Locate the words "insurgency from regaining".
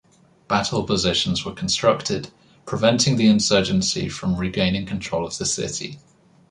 3.27-4.87